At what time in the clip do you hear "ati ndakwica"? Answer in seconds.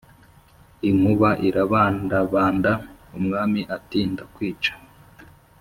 3.75-4.73